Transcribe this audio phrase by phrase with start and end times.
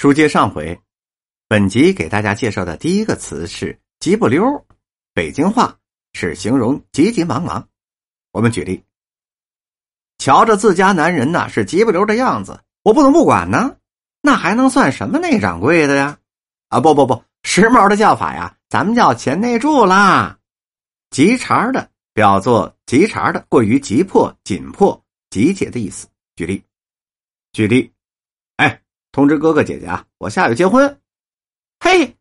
[0.00, 0.80] 书接上回，
[1.46, 4.42] 本集给大家介绍的第一个词是“急不溜”，
[5.12, 5.76] 北京话
[6.14, 7.68] 是形容急急忙忙。
[8.32, 8.82] 我们举例，
[10.16, 13.76] 瞧着自家男人呐是急不溜的样子，我不能不管呢。
[14.22, 16.18] 那还能算什么内掌柜的呀？
[16.68, 20.38] 啊，不不不，时髦的叫法呀，咱们叫钱内助啦。
[21.10, 26.08] 急茬的，表作急茬的，过于急迫、紧迫、急切的意思。
[26.36, 26.64] 举例，
[27.52, 27.92] 举例。
[28.56, 28.80] 哎
[29.12, 31.00] 通知哥哥姐姐啊，我下月结婚。
[31.80, 32.16] 嘿，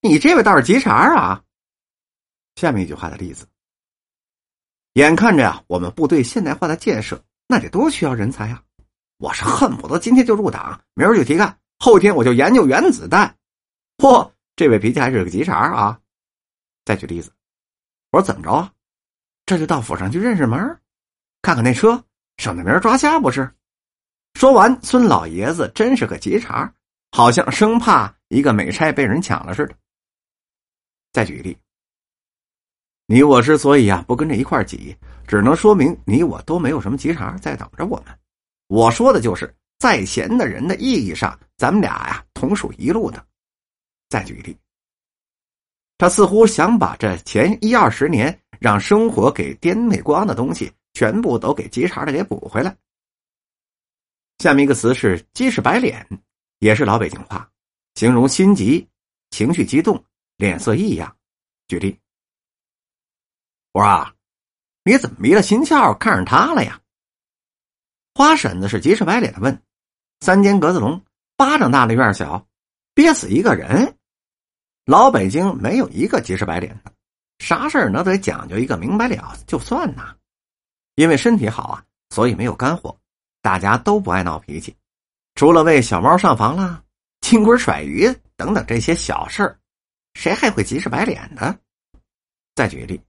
[0.00, 1.42] 你这位倒是急茬啊！
[2.54, 3.46] 下面一句话的例子，
[4.92, 8.62] 眼看着呀，我们部队现代化的建设，那得多需要人才啊！
[9.18, 13.36] 我是恨不得今天就入党，明儿就提干，后天我就研究原子弹。
[13.96, 16.00] 嚯，这位脾气还是个急茬啊！
[16.84, 17.32] 再举例子，
[18.10, 18.72] 我说怎么着啊？
[19.44, 20.80] 这就到府上去认识门，
[21.40, 22.04] 看看那车，
[22.36, 23.52] 省得明儿抓瞎不是？
[24.42, 26.68] 说完，孙老爷子真是个急茬，
[27.12, 29.74] 好像生怕一个美差被人抢了似的。
[31.12, 31.56] 再举例，
[33.06, 34.96] 你我之所以啊不跟着一块挤，
[35.28, 38.06] 只能说明你我都没有什么急茬在等着我们。
[38.66, 43.24] 我说的就是在闲的人的意义上，咱们俩呀同属一路的。
[44.08, 44.58] 再举例，
[45.98, 52.76] 他似乎想把这前一二十年让生活给颠没光的东西，全部都给急茬的给补回来。
[54.42, 56.04] 下面一个词是“鸡翅白脸”，
[56.58, 57.48] 也是老北京话，
[57.94, 58.88] 形容心急、
[59.30, 60.04] 情绪激动、
[60.36, 61.16] 脸色异样。
[61.68, 61.96] 举例：
[63.70, 64.12] 我说啊，
[64.82, 66.80] 你怎么迷了心窍，看上他了呀？
[68.14, 69.62] 花婶子是急赤白脸的问
[70.18, 71.00] ：“三间格子笼，
[71.36, 72.44] 巴掌大的院小，
[72.94, 73.96] 憋死一个人。
[74.86, 76.92] 老北京没有一个急赤白脸的，
[77.38, 80.16] 啥事儿都得讲究一个明白了就算呐。
[80.96, 82.98] 因为身体好啊，所以没有干货。”
[83.42, 84.74] 大家都不爱闹脾气，
[85.34, 86.82] 除了为小猫上房啦、
[87.20, 89.58] 金龟甩鱼等等这些小事儿，
[90.14, 91.58] 谁还会急赤白脸的？
[92.54, 93.00] 再举例，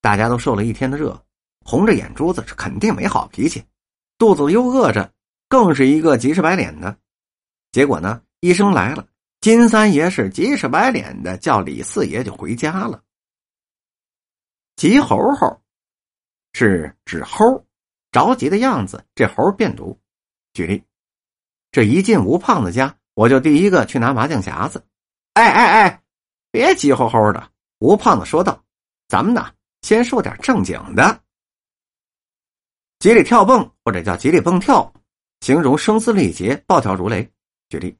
[0.00, 1.20] 大家都受了一天的热，
[1.64, 3.64] 红着眼珠子是肯定没好脾气，
[4.18, 5.12] 肚子又饿着，
[5.48, 6.96] 更是一个急赤白脸的。
[7.72, 9.04] 结果呢，医生来了，
[9.40, 13.02] 金三爷是急赤白脸的，叫李四爷就回家了。
[14.76, 15.60] 急猴猴
[16.52, 17.66] 是指猴。
[18.14, 19.98] 着急的样子，这猴变毒。
[20.52, 20.84] 举例，
[21.72, 24.86] 这一进吴胖子家，我就第一个去拿麻将匣子。
[25.32, 26.02] 哎哎哎，
[26.52, 27.50] 别急吼吼的！
[27.80, 28.62] 吴胖子说道
[29.10, 29.52] ：“咱们呢，
[29.82, 31.22] 先说点正经的。
[33.00, 34.94] 急里跳蹦，或者叫急里蹦跳，
[35.40, 37.28] 形容声嘶力竭、暴跳如雷。
[37.68, 37.98] 举例，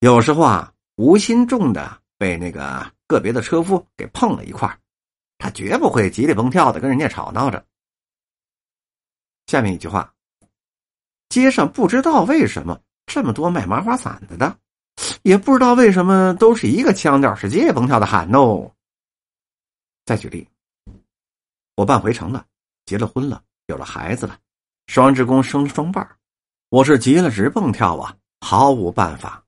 [0.00, 4.76] 有时候啊，无心重的被那个个别的车夫给碰了一块
[5.38, 7.64] 他绝不会急里蹦跳的跟人家吵闹着。
[9.46, 10.12] 下面一句话，
[11.28, 14.58] 街上不知道为什么这么多卖麻花伞的的，
[15.22, 18.70] 也不知道为什么都是一个腔调，是街蹦跳的喊哦。
[20.04, 20.46] 再举例，
[21.76, 22.44] 我办回城了，
[22.86, 24.38] 结了婚了，有了孩子了，
[24.86, 26.06] 双职工生了双伴
[26.68, 29.42] 我是急了直蹦跳啊，毫无办法。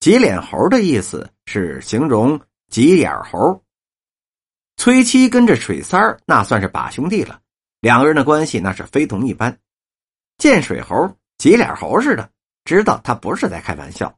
[0.00, 3.62] 急脸猴的意思是形容急眼猴，
[4.76, 7.41] 崔七跟着水三儿那算是把兄弟了。
[7.82, 9.58] 两个人的关系那是非同一般，
[10.38, 10.94] 见水猴、
[11.36, 12.30] 急脸猴似的，
[12.64, 14.16] 知道他不是在开玩笑。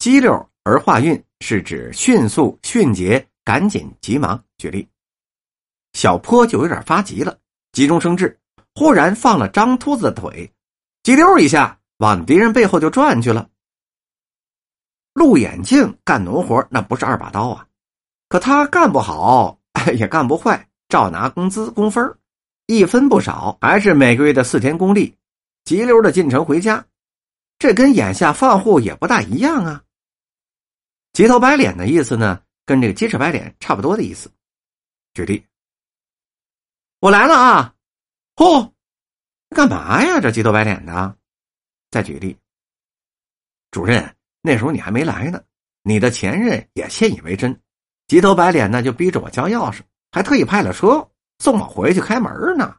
[0.00, 4.42] 急溜而化韵是指迅速、迅捷、赶紧、急忙。
[4.58, 4.88] 举例，
[5.92, 7.38] 小坡就有点发急了，
[7.70, 8.36] 急中生智，
[8.74, 10.52] 忽然放了张秃子的腿，
[11.04, 13.48] 急溜一下往敌人背后就转去了。
[15.12, 17.64] 陆眼镜干农活那不是二把刀啊，
[18.28, 19.56] 可他干不好
[19.94, 22.12] 也干不坏，照拿工资工分
[22.70, 25.16] 一分不少，还是每个月的四天公历，
[25.64, 26.86] 急溜的进城回家，
[27.58, 29.82] 这跟眼下放户也不大一样啊。
[31.12, 34.30] 急头白脸的意思呢，跟这个鸡翅白脸差不多的意思。
[35.14, 35.44] 举例，
[37.00, 37.74] 我来了啊！
[38.36, 38.70] 嚯，
[39.48, 40.20] 干嘛呀？
[40.20, 41.16] 这急头白脸的。
[41.90, 42.36] 再举例，
[43.72, 45.42] 主任，那时候你还没来呢，
[45.82, 47.60] 你的前任也信以为真，
[48.06, 49.80] 急头白脸呢就逼着我交钥匙，
[50.12, 51.09] 还特意派了车。
[51.40, 52.76] 送我回去开门呢。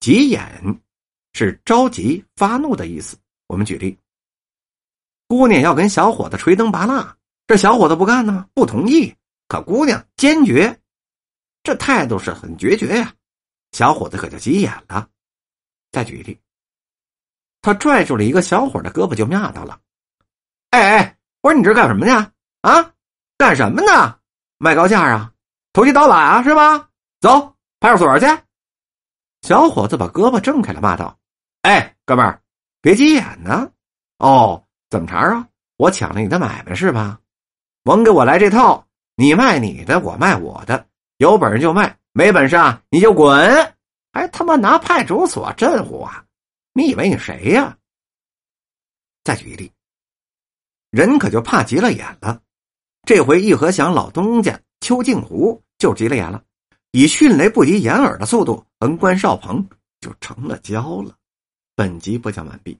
[0.00, 0.80] 急眼
[1.34, 3.16] 是着急发怒的意思。
[3.46, 3.96] 我们举例，
[5.28, 7.16] 姑娘要跟小伙子吹灯拔蜡，
[7.46, 9.14] 这小伙子不干呢，不同意。
[9.46, 10.78] 可姑娘坚决，
[11.62, 13.14] 这态度是很决绝呀。
[13.72, 15.08] 小伙子可就急眼了。
[15.90, 16.38] 再举例，
[17.62, 19.80] 他拽住了一个小伙的胳膊就骂到了
[20.70, 22.32] ：“哎哎，我说你这干什么呢？
[22.60, 22.94] 啊，
[23.38, 24.18] 干什么呢？
[24.58, 25.32] 卖高价啊？
[25.72, 26.42] 投机倒把啊？
[26.42, 26.87] 是吧？”
[27.20, 28.26] 走派出所去！
[29.42, 31.18] 小伙子把胳膊挣开了，骂道
[31.62, 32.40] ：“哎，哥们儿，
[32.80, 33.70] 别急眼呢。
[34.18, 35.48] 哦，怎么茬啊？
[35.76, 37.20] 我抢了你的买卖是吧？
[37.82, 38.84] 甭给我来这套！
[39.14, 40.86] 你卖你的，我卖我的，
[41.16, 43.74] 有本事就卖，没本事啊你就滚！
[44.12, 46.24] 还他妈拿派出所镇唬啊？
[46.72, 47.76] 你以为你谁呀？
[49.24, 49.72] 再举一例，
[50.90, 52.40] 人可就怕急了眼了。
[53.04, 56.42] 这回义和祥老东家邱静湖就急了眼了，
[56.92, 59.68] 以迅雷不及掩耳的速度横关少鹏
[60.00, 61.14] 就成了交了。
[61.76, 62.78] 本集播讲完毕。